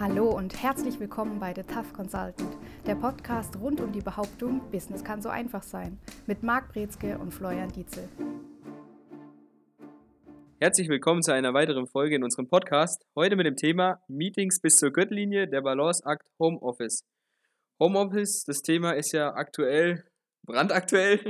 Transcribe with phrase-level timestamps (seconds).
[0.00, 5.04] Hallo und herzlich willkommen bei The Tough Consultant, der Podcast rund um die Behauptung, Business
[5.04, 8.08] kann so einfach sein, mit Marc Brezke und Florian Dietzel.
[10.58, 13.04] Herzlich willkommen zu einer weiteren Folge in unserem Podcast.
[13.14, 17.04] Heute mit dem Thema Meetings bis zur Gürtellinie, der Balanceakt Homeoffice.
[17.78, 20.04] Homeoffice, das Thema ist ja aktuell,
[20.46, 21.20] brandaktuell.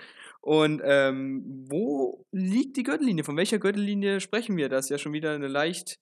[0.40, 3.22] Und ähm, wo liegt die Gürtellinie?
[3.22, 4.70] Von welcher Gürtellinie sprechen wir?
[4.70, 5.98] Das ja schon wieder eine leicht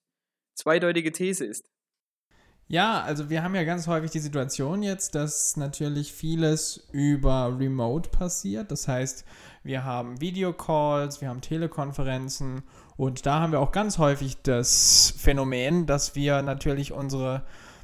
[0.54, 1.71] zweideutige These ist.
[2.68, 8.08] Ja, also wir haben ja ganz häufig die Situation jetzt, dass natürlich vieles über Remote
[8.08, 8.70] passiert.
[8.70, 9.24] Das heißt,
[9.62, 12.62] wir haben Videocalls, wir haben Telekonferenzen
[12.96, 17.42] und da haben wir auch ganz häufig das Phänomen, dass wir natürlich unsere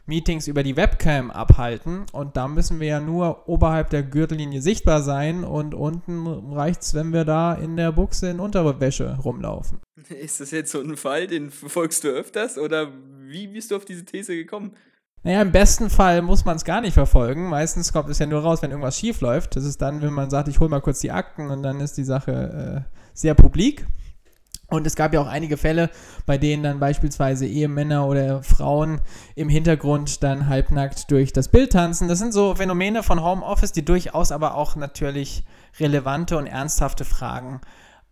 [0.09, 5.03] Meetings über die Webcam abhalten und da müssen wir ja nur oberhalb der Gürtellinie sichtbar
[5.03, 9.79] sein und unten reicht es, wenn wir da in der Buchse in Unterwäsche rumlaufen.
[10.09, 12.91] Ist das jetzt so ein Fall, den verfolgst du öfters oder
[13.27, 14.73] wie bist du auf diese These gekommen?
[15.25, 17.49] Naja, im besten Fall muss man es gar nicht verfolgen.
[17.49, 19.57] Meistens kommt es ja nur raus, wenn irgendwas schief läuft.
[19.57, 21.99] Das ist dann, wenn man sagt, ich hole mal kurz die Akten und dann ist
[21.99, 23.85] die Sache äh, sehr publik.
[24.71, 25.89] Und es gab ja auch einige Fälle,
[26.27, 29.01] bei denen dann beispielsweise Ehemänner oder Frauen
[29.35, 32.07] im Hintergrund dann halbnackt durch das Bild tanzen.
[32.07, 35.45] Das sind so Phänomene von Homeoffice, die durchaus aber auch natürlich
[35.81, 37.63] relevante und ernsthafte Fragen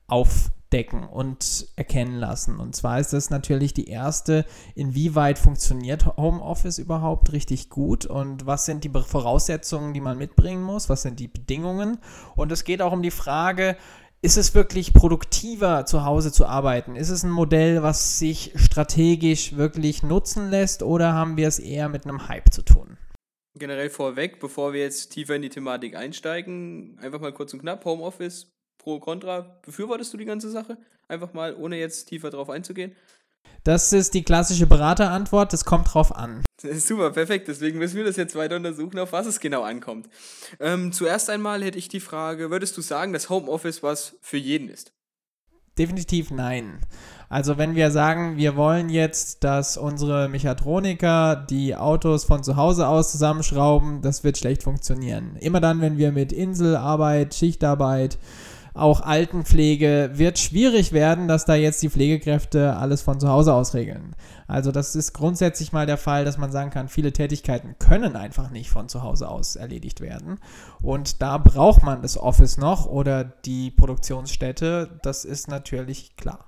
[0.06, 2.58] aufdecken und erkennen lassen.
[2.58, 8.64] Und zwar ist das natürlich die erste, inwieweit funktioniert Homeoffice überhaupt richtig gut und was
[8.64, 11.98] sind die Voraussetzungen, die man mitbringen muss, was sind die Bedingungen.
[12.34, 13.76] Und es geht auch um die Frage,
[14.26, 16.96] ist es wirklich produktiver, zu Hause zu arbeiten?
[16.96, 21.88] Ist es ein Modell, was sich strategisch wirklich nutzen lässt oder haben wir es eher
[21.88, 22.98] mit einem Hype zu tun?
[23.54, 27.84] Generell vorweg, bevor wir jetzt tiefer in die Thematik einsteigen, einfach mal kurz und knapp,
[27.84, 30.76] Homeoffice, Pro, Contra, befürwortest du die ganze Sache?
[31.06, 32.96] Einfach mal, ohne jetzt tiefer drauf einzugehen.
[33.64, 36.44] Das ist die klassische Beraterantwort, das kommt drauf an.
[36.62, 37.48] Super, perfekt.
[37.48, 40.08] Deswegen müssen wir das jetzt weiter untersuchen, auf was es genau ankommt.
[40.60, 44.68] Ähm, zuerst einmal hätte ich die Frage, würdest du sagen, dass Homeoffice was für jeden
[44.68, 44.92] ist?
[45.78, 46.78] Definitiv nein.
[47.28, 52.86] Also wenn wir sagen, wir wollen jetzt, dass unsere Mechatroniker die Autos von zu Hause
[52.86, 55.36] aus zusammenschrauben, das wird schlecht funktionieren.
[55.40, 58.16] Immer dann, wenn wir mit Inselarbeit, Schichtarbeit,
[58.76, 63.74] auch Altenpflege wird schwierig werden, dass da jetzt die Pflegekräfte alles von zu Hause aus
[63.74, 64.14] regeln.
[64.46, 68.50] Also das ist grundsätzlich mal der Fall, dass man sagen kann, viele Tätigkeiten können einfach
[68.50, 70.38] nicht von zu Hause aus erledigt werden.
[70.80, 74.98] Und da braucht man das Office noch oder die Produktionsstätte.
[75.02, 76.46] Das ist natürlich klar.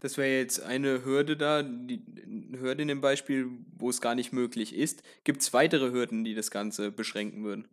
[0.00, 2.02] Das wäre jetzt eine Hürde da, die
[2.58, 5.02] Hürde in dem Beispiel, wo es gar nicht möglich ist.
[5.24, 7.66] Gibt es weitere Hürden, die das Ganze beschränken würden?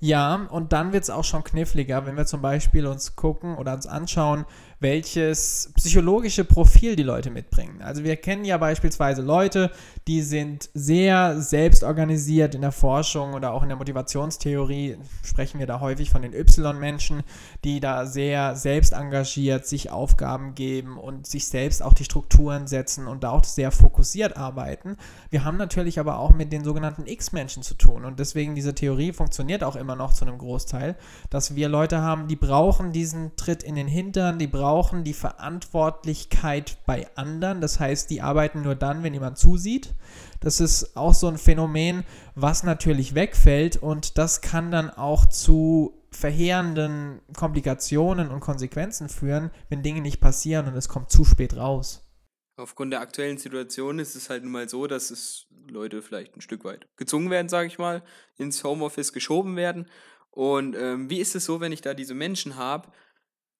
[0.00, 3.74] Ja, und dann wird es auch schon kniffliger, wenn wir zum Beispiel uns gucken oder
[3.74, 4.44] uns anschauen,
[4.80, 7.82] welches psychologische Profil die Leute mitbringen.
[7.82, 9.72] Also wir kennen ja beispielsweise Leute,
[10.06, 15.80] die sind sehr selbstorganisiert in der Forschung oder auch in der Motivationstheorie, sprechen wir da
[15.80, 17.22] häufig von den Y-Menschen,
[17.64, 23.08] die da sehr selbst engagiert sich Aufgaben geben und sich selbst auch die Strukturen setzen
[23.08, 24.96] und da auch sehr fokussiert arbeiten.
[25.30, 29.12] Wir haben natürlich aber auch mit den sogenannten X-Menschen zu tun und deswegen diese Theorie
[29.12, 30.96] funktioniert auch immer noch zu einem Großteil,
[31.30, 35.14] dass wir Leute haben, die brauchen diesen Tritt in den Hintern, die brauchen brauchen die
[35.14, 37.62] Verantwortlichkeit bei anderen.
[37.62, 39.94] Das heißt, die arbeiten nur dann, wenn jemand zusieht.
[40.40, 46.04] Das ist auch so ein Phänomen, was natürlich wegfällt und das kann dann auch zu
[46.10, 52.06] verheerenden Komplikationen und Konsequenzen führen, wenn Dinge nicht passieren und es kommt zu spät raus.
[52.58, 56.42] Aufgrund der aktuellen Situation ist es halt nun mal so, dass es Leute vielleicht ein
[56.42, 58.02] Stück weit gezwungen werden, sage ich mal,
[58.36, 59.86] ins Homeoffice geschoben werden.
[60.30, 62.92] Und ähm, wie ist es so, wenn ich da diese Menschen habe,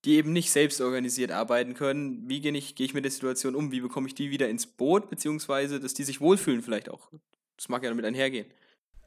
[0.04, 2.28] die eben nicht selbst organisiert arbeiten können.
[2.28, 3.72] Wie gehe ich, gehe ich mit der Situation um?
[3.72, 7.10] Wie bekomme ich die wieder ins Boot, beziehungsweise dass die sich wohlfühlen vielleicht auch?
[7.56, 8.46] Das mag ja damit einhergehen.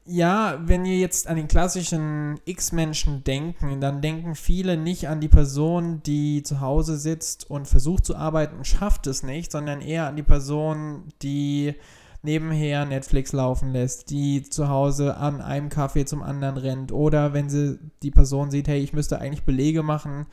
[0.04, 5.28] Ja, wenn ihr jetzt an den klassischen X-Menschen denken, dann denken viele nicht an die
[5.28, 10.08] Person, die zu Hause sitzt und versucht zu arbeiten und schafft es nicht, sondern eher
[10.08, 11.74] an die Person, die
[12.22, 17.48] nebenher Netflix laufen lässt, die zu Hause an einem Kaffee zum anderen rennt oder wenn
[17.48, 20.26] sie die Person sieht, hey, ich müsste eigentlich Belege machen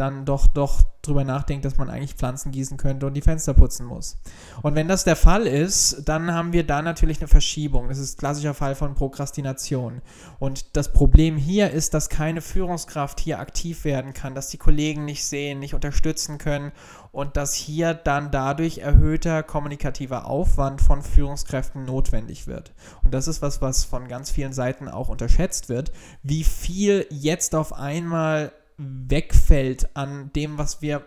[0.00, 3.86] dann doch, doch drüber nachdenkt, dass man eigentlich Pflanzen gießen könnte und die Fenster putzen
[3.86, 4.18] muss.
[4.62, 7.88] Und wenn das der Fall ist, dann haben wir da natürlich eine Verschiebung.
[7.88, 10.02] Das ist ein klassischer Fall von Prokrastination.
[10.38, 15.04] Und das Problem hier ist, dass keine Führungskraft hier aktiv werden kann, dass die Kollegen
[15.04, 16.72] nicht sehen, nicht unterstützen können
[17.10, 22.72] und dass hier dann dadurch erhöhter kommunikativer Aufwand von Führungskräften notwendig wird.
[23.02, 25.90] Und das ist was, was von ganz vielen Seiten auch unterschätzt wird,
[26.22, 31.04] wie viel jetzt auf einmal wegfällt an dem, was wir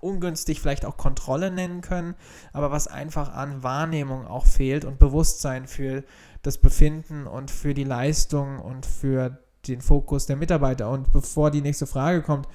[0.00, 2.14] ungünstig vielleicht auch Kontrolle nennen können,
[2.52, 6.04] aber was einfach an Wahrnehmung auch fehlt und Bewusstsein für
[6.42, 10.90] das Befinden und für die Leistung und für den Fokus der Mitarbeiter.
[10.90, 12.46] Und bevor die nächste Frage kommt,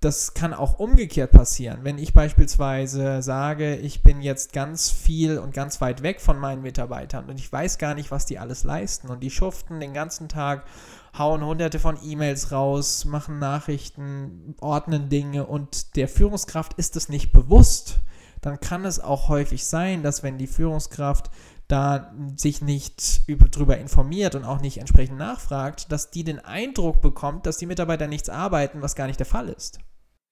[0.00, 1.80] das kann auch umgekehrt passieren.
[1.82, 6.62] Wenn ich beispielsweise sage, ich bin jetzt ganz viel und ganz weit weg von meinen
[6.62, 10.28] Mitarbeitern und ich weiß gar nicht, was die alles leisten und die schuften den ganzen
[10.28, 10.66] Tag,
[11.16, 17.32] hauen hunderte von E-Mails raus, machen Nachrichten, ordnen Dinge und der Führungskraft ist es nicht
[17.32, 18.00] bewusst,
[18.40, 21.30] dann kann es auch häufig sein, dass wenn die Führungskraft
[21.68, 27.02] da sich nicht über, drüber informiert und auch nicht entsprechend nachfragt, dass die den Eindruck
[27.02, 29.78] bekommt, dass die Mitarbeiter nichts arbeiten, was gar nicht der Fall ist.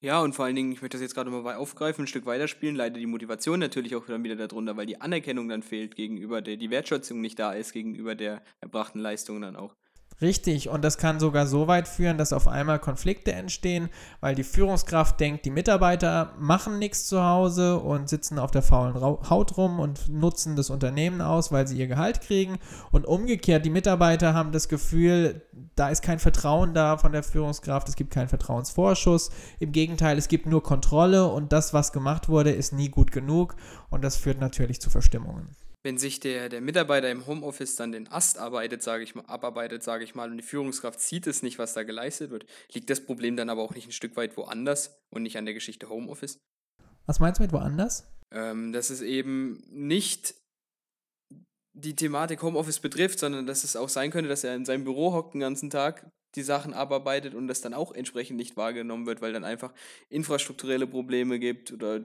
[0.01, 2.77] Ja, und vor allen Dingen, ich möchte das jetzt gerade mal aufgreifen, ein Stück weiterspielen,
[2.77, 6.57] leider die Motivation natürlich auch dann wieder darunter, weil die Anerkennung dann fehlt gegenüber der,
[6.57, 9.75] die Wertschätzung nicht da ist gegenüber der erbrachten Leistung dann auch.
[10.23, 13.91] Richtig, und das kann sogar so weit führen, dass auf einmal Konflikte entstehen,
[14.21, 18.95] weil die Führungskraft denkt, die Mitarbeiter machen nichts zu Hause und sitzen auf der faulen
[18.95, 22.59] Haut rum und nutzen das Unternehmen aus, weil sie ihr Gehalt kriegen.
[22.93, 25.43] Und umgekehrt, die Mitarbeiter haben das Gefühl,
[25.75, 29.29] da ist kein Vertrauen da von der Führungskraft, es gibt keinen Vertrauensvorschuss.
[29.59, 33.55] Im Gegenteil, es gibt nur Kontrolle und das, was gemacht wurde, ist nie gut genug
[33.91, 35.55] und das führt natürlich zu Verstimmungen
[35.87, 39.85] wenn sich der, der Mitarbeiter im Homeoffice dann den Ast arbeitet, sage ich mal, abarbeitet,
[39.85, 43.07] sage ich mal, und die Führungskraft sieht es nicht, was da geleistet wird, liegt das
[43.07, 46.41] Problem dann aber auch nicht ein Stück weit woanders und nicht an der Geschichte Homeoffice?
[47.07, 48.05] Was meinst du mit woanders?
[48.35, 50.35] Ähm, dass es eben nicht
[51.73, 55.13] die Thematik Homeoffice betrifft, sondern dass es auch sein könnte, dass er in seinem Büro
[55.13, 59.23] hockt den ganzen Tag, die Sachen abarbeitet und das dann auch entsprechend nicht wahrgenommen wird,
[59.23, 59.73] weil dann einfach
[60.09, 62.01] infrastrukturelle Probleme gibt oder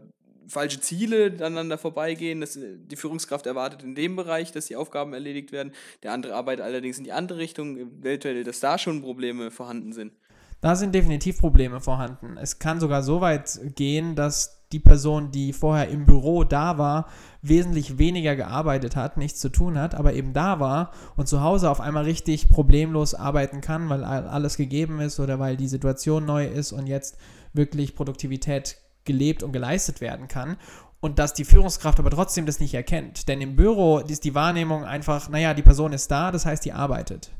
[0.47, 2.41] falsche Ziele aneinander vorbeigehen.
[2.41, 5.71] Das, die Führungskraft erwartet in dem Bereich, dass die Aufgaben erledigt werden.
[6.03, 10.13] Der andere arbeitet allerdings in die andere Richtung, eventuell, dass da schon Probleme vorhanden sind.
[10.61, 12.37] Da sind definitiv Probleme vorhanden.
[12.37, 17.09] Es kann sogar so weit gehen, dass die Person, die vorher im Büro da war,
[17.41, 21.69] wesentlich weniger gearbeitet hat, nichts zu tun hat, aber eben da war und zu Hause
[21.69, 26.45] auf einmal richtig problemlos arbeiten kann, weil alles gegeben ist oder weil die Situation neu
[26.45, 27.17] ist und jetzt
[27.53, 30.57] wirklich Produktivität gelebt und geleistet werden kann
[31.01, 33.27] und dass die Führungskraft aber trotzdem das nicht erkennt.
[33.27, 36.73] Denn im Büro ist die Wahrnehmung einfach, naja, die Person ist da, das heißt, die
[36.73, 37.31] arbeitet.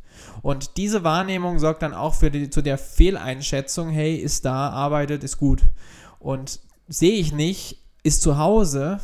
[0.42, 5.24] Und diese Wahrnehmung sorgt dann auch für die, zu der Fehleinschätzung, hey, ist da, arbeitet,
[5.24, 5.62] ist gut.
[6.19, 9.00] Und sehe ich nicht, ist zu Hause,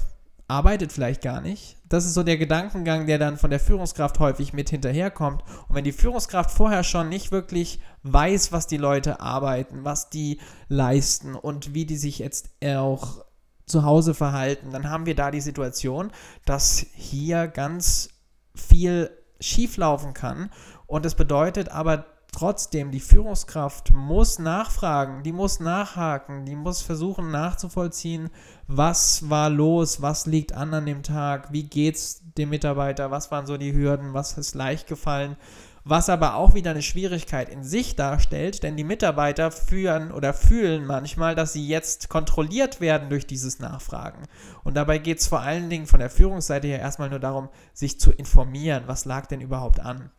[0.47, 1.77] arbeitet vielleicht gar nicht.
[1.89, 5.43] Das ist so der Gedankengang, der dann von der Führungskraft häufig mit hinterherkommt.
[5.67, 10.39] Und wenn die Führungskraft vorher schon nicht wirklich weiß, was die Leute arbeiten, was die
[10.69, 13.25] leisten und wie die sich jetzt auch
[13.65, 16.11] zu Hause verhalten, dann haben wir da die Situation,
[16.45, 18.09] dass hier ganz
[18.55, 19.11] viel
[19.41, 20.49] schieflaufen kann.
[20.85, 22.05] Und das bedeutet aber
[22.37, 28.29] trotzdem, die Führungskraft muss nachfragen, die muss nachhaken, die muss versuchen nachzuvollziehen,
[28.67, 33.31] was war los, was liegt an an dem Tag, wie geht es dem Mitarbeiter, was
[33.31, 35.35] waren so die Hürden, was ist leicht gefallen,
[35.83, 40.85] was aber auch wieder eine Schwierigkeit in sich darstellt, denn die Mitarbeiter führen oder fühlen
[40.85, 44.27] manchmal, dass sie jetzt kontrolliert werden durch dieses Nachfragen.
[44.63, 47.99] Und dabei geht es vor allen Dingen von der Führungsseite her erstmal nur darum, sich
[47.99, 50.11] zu informieren, was lag denn überhaupt an.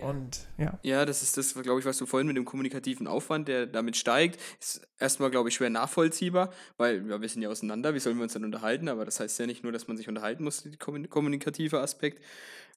[0.00, 0.78] Und ja.
[0.82, 3.96] Ja, das ist das, glaube ich, was du vorhin mit dem kommunikativen Aufwand, der damit
[3.96, 8.16] steigt, ist erstmal, glaube ich, schwer nachvollziehbar, weil ja, wir sind ja auseinander, wie sollen
[8.16, 8.88] wir uns dann unterhalten?
[8.88, 10.76] Aber das heißt ja nicht nur, dass man sich unterhalten muss, der
[11.08, 12.22] kommunikative Aspekt.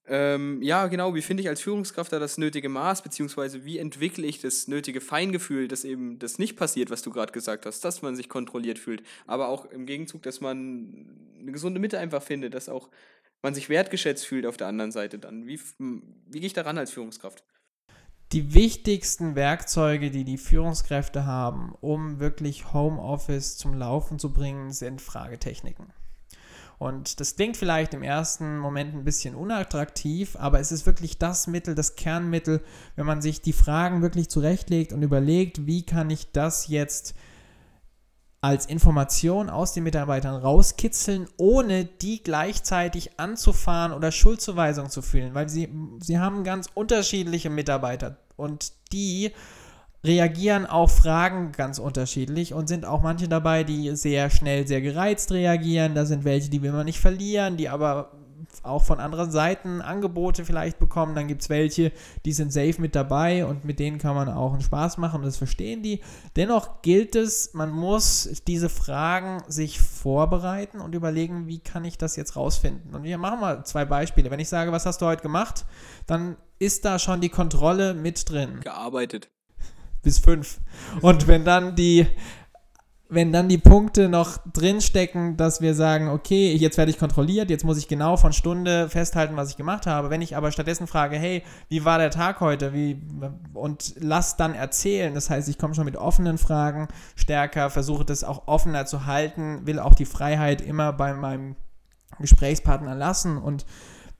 [0.07, 4.25] Ähm, ja, genau, wie finde ich als Führungskraft da das nötige Maß, beziehungsweise wie entwickle
[4.25, 8.01] ich das nötige Feingefühl, dass eben das nicht passiert, was du gerade gesagt hast, dass
[8.01, 11.05] man sich kontrolliert fühlt, aber auch im Gegenzug, dass man
[11.39, 12.89] eine gesunde Mitte einfach findet, dass auch
[13.41, 15.47] man sich wertgeschätzt fühlt auf der anderen Seite dann.
[15.47, 17.43] Wie, wie gehe ich daran als Führungskraft?
[18.31, 25.01] Die wichtigsten Werkzeuge, die die Führungskräfte haben, um wirklich Homeoffice zum Laufen zu bringen, sind
[25.01, 25.91] Fragetechniken.
[26.81, 31.45] Und das klingt vielleicht im ersten Moment ein bisschen unattraktiv, aber es ist wirklich das
[31.45, 32.63] Mittel, das Kernmittel,
[32.95, 37.13] wenn man sich die Fragen wirklich zurechtlegt und überlegt, wie kann ich das jetzt
[38.41, 45.47] als Information aus den Mitarbeitern rauskitzeln, ohne die gleichzeitig anzufahren oder Schuldzuweisung zu fühlen, weil
[45.47, 45.69] sie,
[45.99, 49.31] sie haben ganz unterschiedliche Mitarbeiter und die
[50.03, 55.31] reagieren auf Fragen ganz unterschiedlich und sind auch manche dabei, die sehr schnell, sehr gereizt
[55.31, 55.93] reagieren.
[55.93, 58.11] Da sind welche, die will man nicht verlieren, die aber
[58.63, 61.15] auch von anderen Seiten Angebote vielleicht bekommen.
[61.15, 61.91] Dann gibt es welche,
[62.25, 65.25] die sind safe mit dabei und mit denen kann man auch einen Spaß machen und
[65.25, 66.01] das verstehen die.
[66.35, 72.15] Dennoch gilt es, man muss diese Fragen sich vorbereiten und überlegen, wie kann ich das
[72.15, 72.95] jetzt rausfinden.
[72.95, 74.31] Und wir machen mal zwei Beispiele.
[74.31, 75.65] Wenn ich sage, was hast du heute gemacht,
[76.07, 78.59] dann ist da schon die Kontrolle mit drin.
[78.61, 79.29] Gearbeitet.
[80.03, 80.59] Bis fünf.
[81.01, 82.07] Und wenn dann die
[83.13, 87.65] wenn dann die Punkte noch drinstecken, dass wir sagen, okay, jetzt werde ich kontrolliert, jetzt
[87.65, 90.09] muss ich genau von Stunde festhalten, was ich gemacht habe.
[90.09, 92.73] Wenn ich aber stattdessen frage, hey, wie war der Tag heute?
[92.73, 93.01] Wie,
[93.53, 95.13] und lass dann erzählen.
[95.13, 96.87] Das heißt, ich komme schon mit offenen Fragen
[97.17, 101.57] stärker, versuche das auch offener zu halten, will auch die Freiheit immer bei meinem
[102.17, 103.65] Gesprächspartner lassen und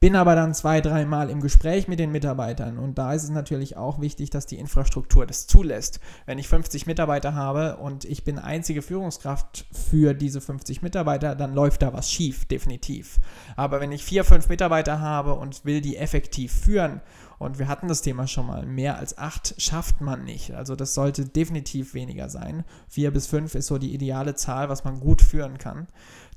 [0.02, 3.78] bin aber dann zwei, dreimal im Gespräch mit den Mitarbeitern und da ist es natürlich
[3.78, 6.00] auch wichtig, dass die Infrastruktur das zulässt.
[6.26, 11.54] Wenn ich 50 Mitarbeiter habe und ich bin einzige Führungskraft für diese 50 Mitarbeiter, dann
[11.54, 13.20] läuft da was schief, definitiv.
[13.56, 17.02] Aber wenn ich vier, fünf Mitarbeiter habe und will die effektiv führen,
[17.38, 20.54] und wir hatten das Thema schon mal, mehr als acht schafft man nicht.
[20.54, 22.64] Also das sollte definitiv weniger sein.
[22.88, 25.88] Vier bis fünf ist so die ideale Zahl, was man gut führen kann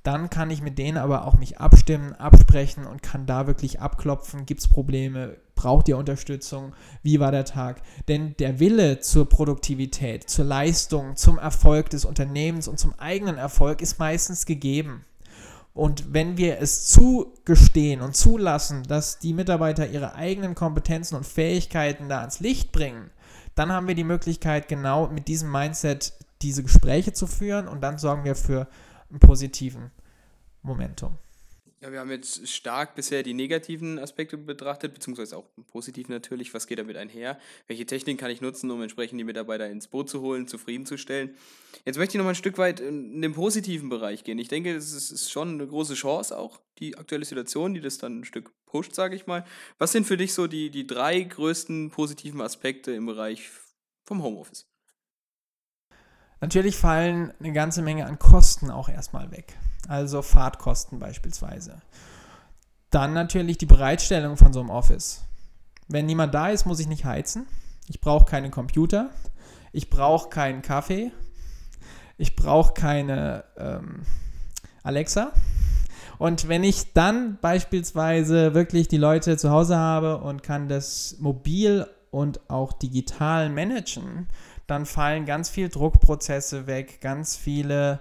[0.05, 4.45] dann kann ich mit denen aber auch mich abstimmen, absprechen und kann da wirklich abklopfen,
[4.45, 7.81] gibt es Probleme, braucht ihr Unterstützung, wie war der Tag.
[8.07, 13.81] Denn der Wille zur Produktivität, zur Leistung, zum Erfolg des Unternehmens und zum eigenen Erfolg
[13.81, 15.07] ist meistens gegeben.
[15.73, 22.11] Und wenn wir es zugestehen und zulassen, dass die Mitarbeiter ihre eigenen Kompetenzen und Fähigkeiten
[22.11, 23.11] da ans Licht bringen,
[23.55, 27.97] dann haben wir die Möglichkeit, genau mit diesem Mindset diese Gespräche zu führen und dann
[27.97, 28.69] sorgen wir für
[29.11, 29.91] einen positiven
[30.63, 31.19] Momentum.
[31.85, 36.55] Ja, wir haben jetzt stark bisher die negativen Aspekte betrachtet, beziehungsweise auch positiv natürlich.
[36.55, 37.39] Was geht damit einher?
[37.67, 41.37] Welche Technik kann ich nutzen, um entsprechend die Mitarbeiter ins Boot zu holen, zufriedenzustellen?
[41.85, 44.39] Jetzt möchte ich noch mal ein Stück weit in den positiven Bereich gehen.
[44.39, 48.21] Ich denke, das ist schon eine große Chance auch, die aktuelle Situation, die das dann
[48.21, 49.45] ein Stück pusht, sage ich mal.
[49.77, 53.51] Was sind für dich so die, die drei größten positiven Aspekte im Bereich
[54.05, 54.67] vom Homeoffice?
[56.41, 59.57] Natürlich fallen eine ganze Menge an Kosten auch erstmal weg.
[59.89, 61.81] Also Fahrtkosten beispielsweise.
[62.91, 65.25] Dann natürlich die Bereitstellung von so einem Office.
[65.89, 67.47] Wenn niemand da ist, muss ich nicht heizen.
[67.89, 69.11] Ich brauche keine Computer.
[69.73, 71.13] Ich brauche keinen Kaffee.
[72.17, 74.03] Ich brauche keine ähm,
[74.83, 75.33] Alexa.
[76.19, 81.87] Und wenn ich dann beispielsweise wirklich die Leute zu Hause habe und kann das mobil
[82.11, 84.29] und auch digital managen,
[84.67, 88.01] dann fallen ganz viele Druckprozesse weg, ganz viele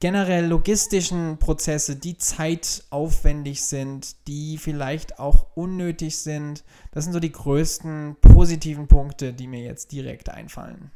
[0.00, 6.64] generell logistischen Prozesse, die zeitaufwendig sind, die vielleicht auch unnötig sind.
[6.92, 10.92] Das sind so die größten positiven Punkte, die mir jetzt direkt einfallen.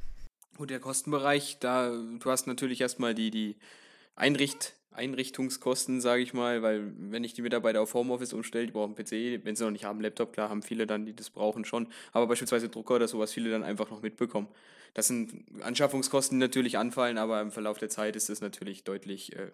[0.58, 3.56] Und der Kostenbereich, da du hast natürlich erstmal die, die
[4.14, 8.94] Einricht, Einrichtungskosten, sage ich mal, weil wenn ich die Mitarbeiter auf Homeoffice umstelle, die brauchen
[8.94, 11.88] PC, wenn sie noch nicht haben, Laptop, klar haben viele dann, die das brauchen schon,
[12.12, 14.48] aber beispielsweise Drucker oder sowas, viele dann einfach noch mitbekommen.
[14.94, 19.34] Das sind Anschaffungskosten, die natürlich anfallen, aber im Verlauf der Zeit ist es natürlich deutlich
[19.36, 19.52] äh,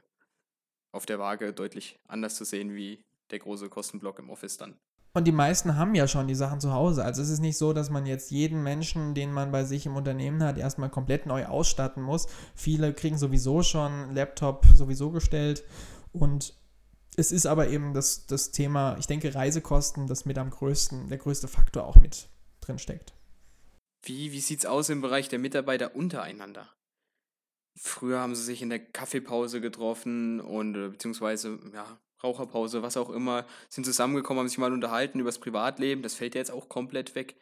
[0.92, 4.78] auf der Waage deutlich anders zu sehen wie der große Kostenblock im Office dann.
[5.19, 7.05] Und die meisten haben ja schon die Sachen zu Hause.
[7.05, 9.97] Also es ist nicht so, dass man jetzt jeden Menschen, den man bei sich im
[9.97, 12.29] Unternehmen hat, erstmal komplett neu ausstatten muss.
[12.55, 15.65] Viele kriegen sowieso schon Laptop sowieso gestellt.
[16.13, 16.55] Und
[17.17, 21.19] es ist aber eben das, das Thema, ich denke, Reisekosten, das mit am größten, der
[21.19, 22.29] größte Faktor auch mit
[22.61, 23.13] drin steckt.
[24.05, 26.73] Wie, wie sieht es aus im Bereich der Mitarbeiter untereinander?
[27.77, 33.11] Früher haben sie sich in der Kaffeepause getroffen und äh, beziehungsweise ja, Raucherpause, was auch
[33.11, 36.03] immer, sind zusammengekommen, haben sich mal unterhalten über das Privatleben.
[36.03, 37.37] Das fällt jetzt auch komplett weg.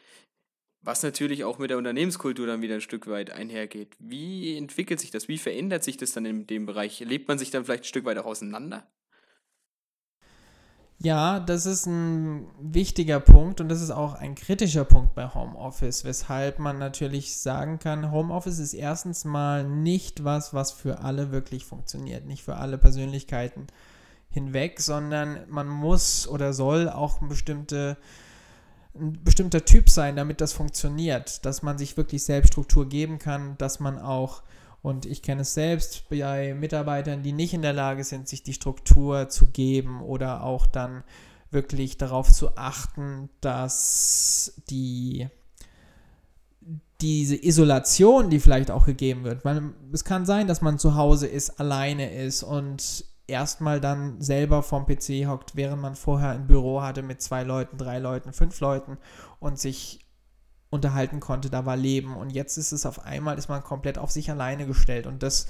[0.83, 3.97] Was natürlich auch mit der Unternehmenskultur dann wieder ein Stück weit einhergeht.
[3.99, 5.27] Wie entwickelt sich das?
[5.27, 7.01] Wie verändert sich das dann in dem Bereich?
[7.01, 8.87] Lebt man sich dann vielleicht ein Stück weit auch auseinander?
[10.99, 16.05] Ja, das ist ein wichtiger Punkt und das ist auch ein kritischer Punkt bei Homeoffice,
[16.05, 21.67] weshalb man natürlich sagen kann, Homeoffice ist erstens mal nicht was, was für alle wirklich
[21.67, 23.67] funktioniert, nicht für alle Persönlichkeiten
[24.37, 27.97] hinweg, sondern man muss oder soll auch ein, bestimmte,
[28.95, 33.57] ein bestimmter Typ sein, damit das funktioniert, dass man sich wirklich selbst Struktur geben kann,
[33.57, 34.43] dass man auch,
[34.83, 38.53] und ich kenne es selbst bei Mitarbeitern, die nicht in der Lage sind, sich die
[38.53, 41.03] Struktur zu geben oder auch dann
[41.51, 45.29] wirklich darauf zu achten, dass die
[47.01, 51.27] diese Isolation, die vielleicht auch gegeben wird, weil es kann sein, dass man zu Hause
[51.27, 56.83] ist, alleine ist und erstmal dann selber vom PC hockt, während man vorher ein Büro
[56.83, 58.99] hatte mit zwei Leuten, drei Leuten, fünf Leuten
[59.41, 60.07] und sich
[60.71, 62.17] unterhalten konnte, da war Leben.
[62.17, 65.07] Und jetzt ist es auf einmal, ist man komplett auf sich alleine gestellt.
[65.07, 65.47] Und das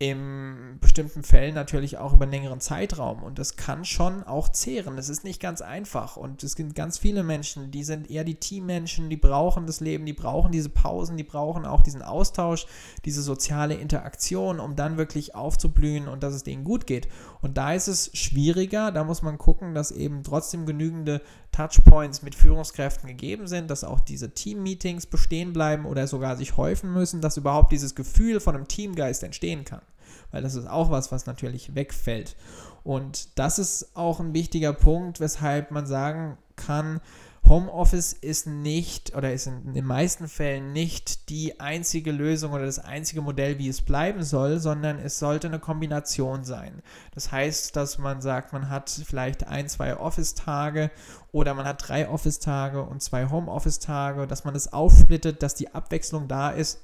[0.00, 3.22] in bestimmten Fällen natürlich auch über einen längeren Zeitraum.
[3.22, 4.96] Und das kann schon auch zehren.
[4.96, 6.16] Das ist nicht ganz einfach.
[6.16, 10.06] Und es gibt ganz viele Menschen, die sind eher die Teammenschen, die brauchen das Leben,
[10.06, 12.66] die brauchen diese Pausen, die brauchen auch diesen Austausch,
[13.04, 17.06] diese soziale Interaktion, um dann wirklich aufzublühen und dass es denen gut geht.
[17.42, 18.92] Und da ist es schwieriger.
[18.92, 21.20] Da muss man gucken, dass eben trotzdem genügende
[21.52, 26.92] Touchpoints mit Führungskräften gegeben sind, dass auch diese Team-Meetings bestehen bleiben oder sogar sich häufen
[26.92, 29.82] müssen, dass überhaupt dieses Gefühl von einem Teamgeist entstehen kann.
[30.30, 32.36] Weil das ist auch was, was natürlich wegfällt.
[32.84, 37.00] Und das ist auch ein wichtiger Punkt, weshalb man sagen kann,
[37.48, 42.78] Homeoffice ist nicht oder ist in den meisten Fällen nicht die einzige Lösung oder das
[42.78, 46.82] einzige Modell, wie es bleiben soll, sondern es sollte eine Kombination sein.
[47.12, 50.90] Das heißt, dass man sagt, man hat vielleicht ein, zwei Office-Tage
[51.32, 56.28] oder man hat drei Office-Tage und zwei Homeoffice-Tage, dass man es aufsplittet, dass die Abwechslung
[56.28, 56.80] da ist,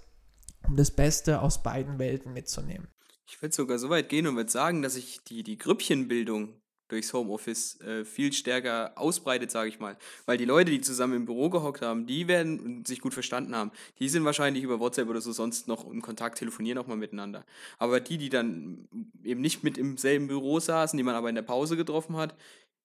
[0.67, 2.89] um das Beste aus beiden Welten mitzunehmen.
[3.29, 7.13] Ich würde sogar so weit gehen und würde sagen, dass ich die, die Grüppchenbildung durchs
[7.13, 9.97] Homeoffice äh, viel stärker ausbreitet, sage ich mal.
[10.25, 13.73] Weil die Leute, die zusammen im Büro gehockt haben, die werden sich gut verstanden haben.
[13.99, 17.45] Die sind wahrscheinlich über WhatsApp oder so sonst noch im Kontakt, telefonieren auch mal miteinander.
[17.79, 18.89] Aber die, die dann
[19.23, 22.35] eben nicht mit im selben Büro saßen, die man aber in der Pause getroffen hat,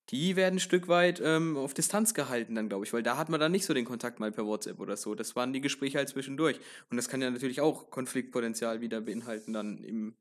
[0.10, 3.30] die werden ein Stück weit ähm, auf Distanz gehalten dann, glaube ich, weil da hat
[3.30, 5.16] man dann nicht so den Kontakt mal per WhatsApp oder so.
[5.16, 6.60] Das waren die Gespräche halt zwischendurch.
[6.90, 10.16] Und das kann ja natürlich auch Konfliktpotenzial wieder beinhalten dann im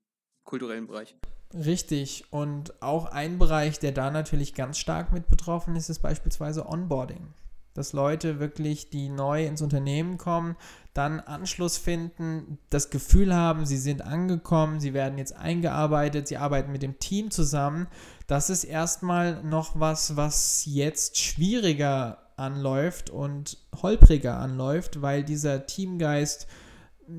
[0.45, 1.17] kulturellen Bereich.
[1.55, 2.25] Richtig.
[2.31, 7.35] Und auch ein Bereich, der da natürlich ganz stark mit betroffen ist, ist beispielsweise Onboarding.
[7.75, 10.57] Dass Leute wirklich, die neu ins Unternehmen kommen,
[10.95, 16.73] dann Anschluss finden, das Gefühl haben, sie sind angekommen, sie werden jetzt eingearbeitet, sie arbeiten
[16.73, 17.87] mit dem Team zusammen.
[18.27, 26.47] Das ist erstmal noch was, was jetzt schwieriger anläuft und holpriger anläuft, weil dieser Teamgeist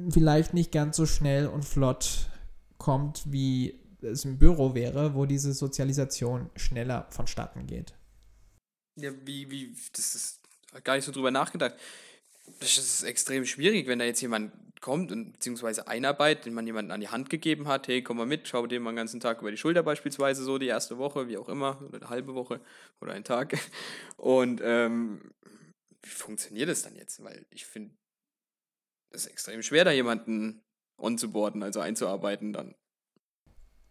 [0.10, 2.30] vielleicht nicht ganz so schnell und flott
[2.78, 7.94] kommt, wie es im Büro wäre, wo diese Sozialisation schneller vonstatten geht.
[9.00, 10.42] Ja, wie, wie, das ist
[10.84, 11.76] gar nicht so drüber nachgedacht.
[12.60, 16.92] Das ist extrem schwierig, wenn da jetzt jemand kommt und beziehungsweise einarbeitet, den man jemanden
[16.92, 19.40] an die Hand gegeben hat, hey, komm mal mit, schau dir mal den ganzen Tag
[19.40, 22.60] über die Schulter beispielsweise so, die erste Woche, wie auch immer, oder eine halbe Woche
[23.00, 23.58] oder einen Tag.
[24.18, 25.32] Und ähm,
[26.02, 27.24] wie funktioniert das dann jetzt?
[27.24, 27.96] Weil ich finde,
[29.12, 30.62] es ist extrem schwer, da jemanden
[30.98, 32.76] onzuboarden, also einzuarbeiten dann.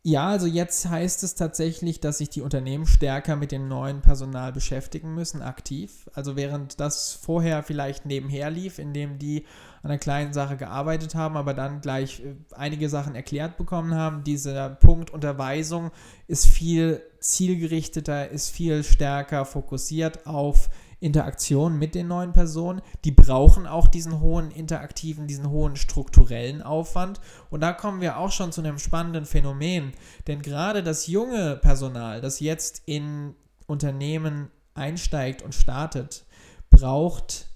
[0.02, 4.50] Ja, also jetzt heißt es tatsächlich, dass sich die Unternehmen stärker mit dem neuen Personal
[4.50, 6.08] beschäftigen müssen, aktiv.
[6.15, 9.45] Also während das vorher vielleicht nebenher lief, indem die
[9.82, 14.25] an einer kleinen Sache gearbeitet haben, aber dann gleich äh, einige Sachen erklärt bekommen haben,
[14.25, 15.91] dieser Punkt Unterweisung
[16.26, 22.82] ist viel zielgerichteter, ist viel stärker fokussiert auf Interaktion mit den neuen Personen.
[23.04, 27.21] Die brauchen auch diesen hohen interaktiven, diesen hohen strukturellen Aufwand.
[27.49, 29.93] Und da kommen wir auch schon zu einem spannenden Phänomen.
[30.26, 33.34] Denn gerade das junge Personal, das jetzt in
[33.67, 36.25] Unternehmen einsteigt und startet,
[36.71, 37.49] braucht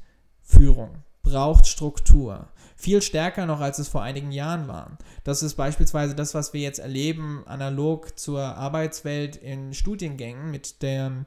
[0.43, 2.49] Führung, braucht Struktur.
[2.77, 4.99] Viel stärker noch, als es vor einigen Jahren war.
[5.23, 11.25] Das ist beispielsweise das, was wir jetzt erleben, analog zur Arbeitswelt in Studiengängen mit der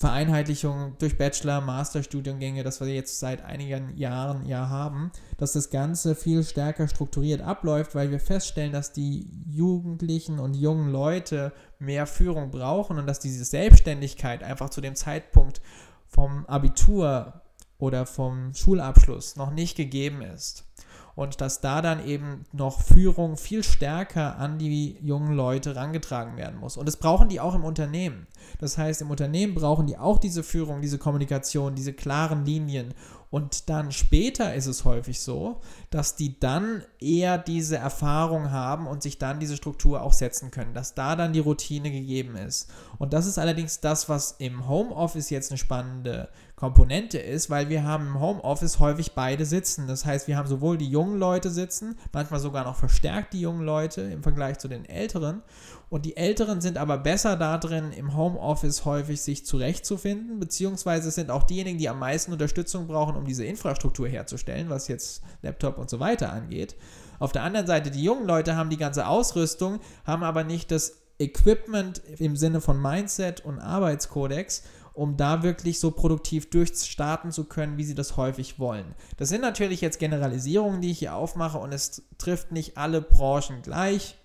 [0.00, 6.14] Vereinheitlichung durch Bachelor-, Masterstudiengänge, das wir jetzt seit einigen Jahren ja haben, dass das Ganze
[6.14, 12.50] viel stärker strukturiert abläuft, weil wir feststellen, dass die Jugendlichen und jungen Leute mehr Führung
[12.50, 15.60] brauchen und dass diese Selbstständigkeit einfach zu dem Zeitpunkt
[16.06, 17.42] vom Abitur
[17.76, 20.69] oder vom Schulabschluss noch nicht gegeben ist
[21.14, 26.60] und dass da dann eben noch Führung viel stärker an die jungen Leute rangetragen werden
[26.60, 26.76] muss.
[26.76, 28.26] Und das brauchen die auch im Unternehmen.
[28.58, 32.94] Das heißt, im Unternehmen brauchen die auch diese Führung, diese Kommunikation, diese klaren Linien.
[33.30, 39.02] Und dann später ist es häufig so, dass die dann eher diese Erfahrung haben und
[39.04, 42.68] sich dann diese Struktur auch setzen können, dass da dann die Routine gegeben ist.
[42.98, 47.84] Und das ist allerdings das, was im Homeoffice jetzt eine spannende Komponente ist, weil wir
[47.84, 49.86] haben im Homeoffice häufig beide sitzen.
[49.86, 53.64] Das heißt, wir haben sowohl die jungen Leute sitzen, manchmal sogar noch verstärkt die jungen
[53.64, 55.42] Leute im Vergleich zu den älteren.
[55.90, 61.32] Und die Älteren sind aber besser da drin, im Homeoffice häufig sich zurechtzufinden, beziehungsweise sind
[61.32, 65.90] auch diejenigen, die am meisten Unterstützung brauchen, um diese Infrastruktur herzustellen, was jetzt Laptop und
[65.90, 66.76] so weiter angeht.
[67.18, 71.02] Auf der anderen Seite, die jungen Leute haben die ganze Ausrüstung, haben aber nicht das
[71.18, 77.78] Equipment im Sinne von Mindset und Arbeitskodex um da wirklich so produktiv durchstarten zu können,
[77.78, 78.94] wie sie das häufig wollen.
[79.16, 83.62] Das sind natürlich jetzt Generalisierungen, die ich hier aufmache und es trifft nicht alle Branchen
[83.62, 84.19] gleich.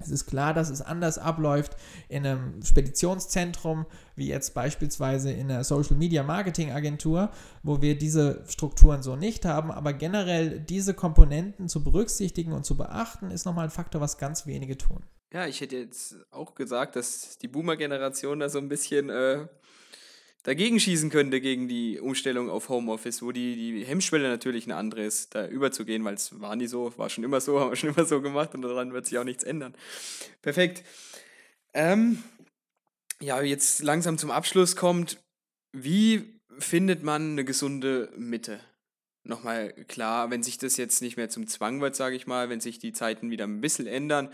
[0.00, 1.76] Es ist klar, dass es anders abläuft
[2.08, 3.86] in einem Speditionszentrum,
[4.16, 7.30] wie jetzt beispielsweise in einer Social Media Marketing Agentur,
[7.62, 9.70] wo wir diese Strukturen so nicht haben.
[9.70, 14.46] Aber generell diese Komponenten zu berücksichtigen und zu beachten, ist nochmal ein Faktor, was ganz
[14.46, 15.02] wenige tun.
[15.32, 19.46] Ja, ich hätte jetzt auch gesagt, dass die Boomer-Generation da so ein bisschen äh,
[20.42, 25.04] dagegen schießen könnte gegen die Umstellung auf Homeoffice, wo die, die Hemmschwelle natürlich eine andere
[25.04, 27.90] ist, da überzugehen, weil es war nie so, war schon immer so, haben wir schon
[27.90, 29.74] immer so gemacht und daran wird sich auch nichts ändern.
[30.42, 30.84] Perfekt.
[31.74, 32.22] Ähm,
[33.20, 35.18] ja, jetzt langsam zum Abschluss kommt,
[35.72, 38.60] wie findet man eine gesunde Mitte?
[39.22, 42.60] Nochmal klar, wenn sich das jetzt nicht mehr zum Zwang wird, sage ich mal, wenn
[42.60, 44.30] sich die Zeiten wieder ein bisschen ändern,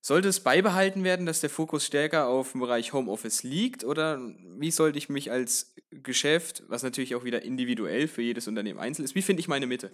[0.00, 3.84] sollte es beibehalten werden, dass der Fokus stärker auf dem Bereich Homeoffice liegt?
[3.84, 4.18] Oder
[4.58, 9.04] wie sollte ich mich als Geschäft, was natürlich auch wieder individuell für jedes Unternehmen einzeln
[9.04, 9.90] ist, wie finde ich meine Mitte?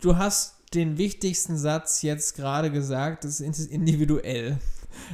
[0.00, 4.58] Du hast den wichtigsten Satz jetzt gerade gesagt, das ist individuell.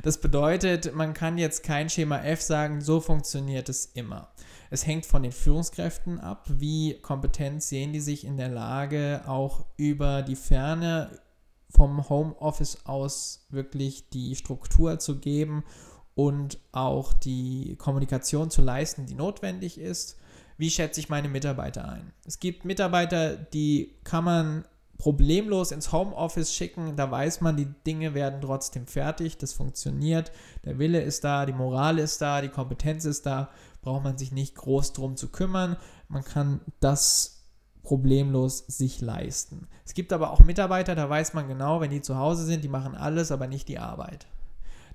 [0.02, 4.32] Das bedeutet, man kann jetzt kein Schema F sagen, so funktioniert es immer.
[4.68, 9.64] Es hängt von den Führungskräften ab, wie kompetent sehen die sich in der Lage, auch
[9.76, 11.18] über die Ferne
[11.70, 15.64] vom Homeoffice aus wirklich die Struktur zu geben
[16.14, 20.18] und auch die Kommunikation zu leisten, die notwendig ist.
[20.58, 22.12] Wie schätze ich meine Mitarbeiter ein?
[22.26, 24.64] Es gibt Mitarbeiter, die kann man
[24.98, 26.94] problemlos ins Homeoffice schicken.
[26.96, 30.30] Da weiß man, die Dinge werden trotzdem fertig, das funktioniert,
[30.64, 33.48] der Wille ist da, die Moral ist da, die Kompetenz ist da,
[33.80, 35.76] braucht man sich nicht groß drum zu kümmern.
[36.08, 37.39] Man kann das
[37.82, 39.66] problemlos sich leisten.
[39.84, 42.68] Es gibt aber auch Mitarbeiter, da weiß man genau, wenn die zu Hause sind, die
[42.68, 44.26] machen alles, aber nicht die Arbeit.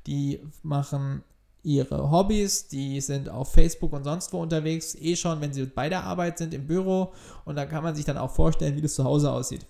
[0.08, 1.24] Die machen
[1.63, 5.89] ihre Hobbys, die sind auf Facebook und sonst wo unterwegs, eh schon, wenn sie bei
[5.89, 7.12] der Arbeit sind im Büro
[7.43, 9.65] und da kann man sich dann auch vorstellen, wie das zu Hause aussieht.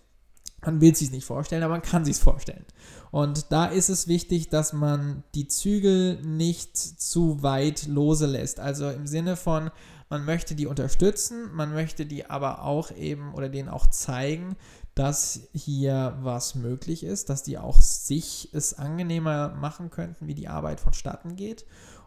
[0.66, 2.66] Man will es sich nicht vorstellen, aber man kann sich vorstellen.
[3.12, 8.60] Und da ist es wichtig, dass man die Zügel nicht zu weit lose lässt.
[8.60, 9.70] Also im Sinne von,
[10.10, 14.56] man möchte die unterstützen, man möchte die aber auch eben oder denen auch zeigen,
[14.94, 20.48] dass hier was möglich ist, dass die auch sich es angenehmer machen könnten, wie die
[20.48, 21.66] Arbeit vonstatten geht.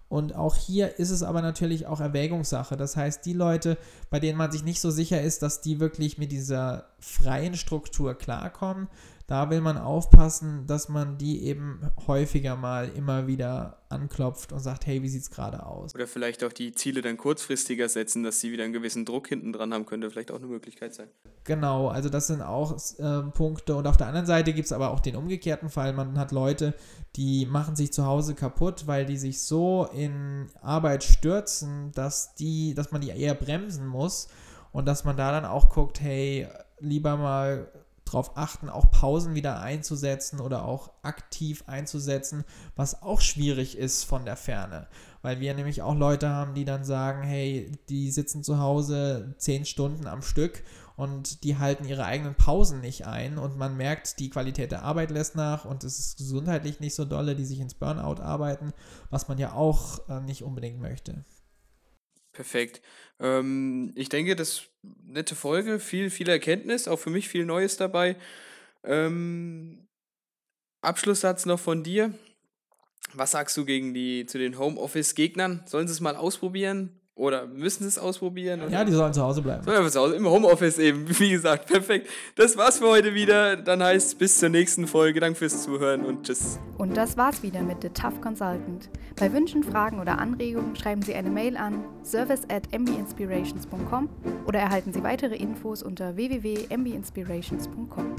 [0.08, 2.78] Und auch hier ist es aber natürlich auch Erwägungssache.
[2.78, 3.76] Das heißt, die Leute,
[4.08, 8.14] bei denen man sich nicht so sicher ist, dass die wirklich mit dieser freien Struktur
[8.14, 8.88] klarkommen,
[9.28, 14.86] da will man aufpassen, dass man die eben häufiger mal immer wieder anklopft und sagt,
[14.86, 15.94] hey, wie sieht es gerade aus?
[15.94, 19.52] Oder vielleicht auch die Ziele dann kurzfristiger setzen, dass sie wieder einen gewissen Druck hinten
[19.52, 21.08] dran haben, könnte vielleicht auch eine Möglichkeit sein.
[21.44, 23.76] Genau, also das sind auch äh, Punkte.
[23.76, 25.92] Und auf der anderen Seite gibt es aber auch den umgekehrten Fall.
[25.92, 26.72] Man hat Leute,
[27.16, 32.72] die machen sich zu Hause kaputt, weil die sich so in Arbeit stürzen, dass die,
[32.72, 34.28] dass man die eher bremsen muss
[34.72, 36.48] und dass man da dann auch guckt, hey,
[36.80, 37.70] lieber mal
[38.10, 42.44] darauf achten, auch Pausen wieder einzusetzen oder auch aktiv einzusetzen,
[42.76, 44.88] was auch schwierig ist von der Ferne.
[45.22, 49.64] Weil wir nämlich auch Leute haben, die dann sagen, hey, die sitzen zu Hause zehn
[49.64, 50.62] Stunden am Stück
[50.96, 55.12] und die halten ihre eigenen Pausen nicht ein und man merkt, die Qualität der Arbeit
[55.12, 58.72] lässt nach und es ist gesundheitlich nicht so dolle, die sich ins Burnout arbeiten,
[59.08, 61.24] was man ja auch äh, nicht unbedingt möchte.
[62.38, 62.80] Perfekt.
[63.18, 64.62] Ähm, ich denke, das
[65.04, 68.14] nette Folge, viel, viel Erkenntnis, auch für mich viel Neues dabei.
[68.84, 69.88] Ähm,
[70.80, 72.14] Abschlusssatz noch von dir.
[73.12, 75.64] Was sagst du gegen die zu den Homeoffice-Gegnern?
[75.66, 76.97] Sollen sie es mal ausprobieren?
[77.18, 78.62] Oder müssen sie es ausprobieren?
[78.70, 79.64] Ja, die sollen zu Hause bleiben.
[79.64, 82.08] Sollen zu Hause, im Homeoffice eben, wie gesagt, perfekt.
[82.36, 83.56] Das war's für heute wieder.
[83.56, 85.18] Dann heißt es bis zur nächsten Folge.
[85.18, 86.60] Danke fürs Zuhören und tschüss.
[86.78, 88.88] Und das war's wieder mit The Tough Consultant.
[89.16, 94.08] Bei Wünschen, Fragen oder Anregungen schreiben Sie eine Mail an service at mbinspirations.com
[94.46, 98.14] oder erhalten Sie weitere Infos unter www.mbinspirations.com.